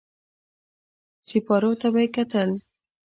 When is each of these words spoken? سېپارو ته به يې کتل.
سېپارو 1.29 1.71
ته 1.79 1.87
به 1.93 1.99
يې 2.03 2.07
کتل. 2.15 2.49